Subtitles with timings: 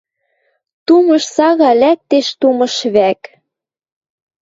[0.85, 3.21] Тумыш сага лӓктеш тумыш вӓк.